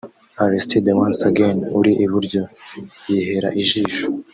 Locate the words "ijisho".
3.61-4.05